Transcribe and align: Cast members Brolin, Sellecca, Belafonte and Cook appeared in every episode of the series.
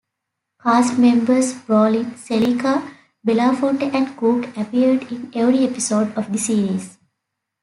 Cast 0.59 0.97
members 0.97 1.53
Brolin, 1.53 2.15
Sellecca, 2.15 2.81
Belafonte 3.23 3.93
and 3.93 4.17
Cook 4.17 4.45
appeared 4.57 5.03
in 5.11 5.29
every 5.35 5.63
episode 5.63 6.11
of 6.17 6.31
the 6.31 6.39
series. 6.39 6.97